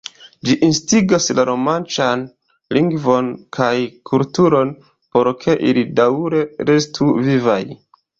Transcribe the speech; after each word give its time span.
Ĝi 0.47 0.53
instigas 0.67 1.25
la 1.39 1.43
romanĉan 1.49 2.23
lingvon 2.77 3.29
kaj 3.57 3.69
kulturon, 4.11 4.71
por 5.17 5.29
ke 5.45 5.55
ili 5.73 5.85
daŭre 6.01 6.41
restu 6.71 7.11
vivaj. 7.29 7.61